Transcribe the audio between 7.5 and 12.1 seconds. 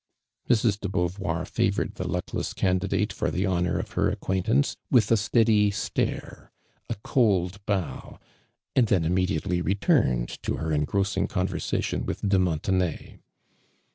bow, and then immediately returned to her engross ing conversation•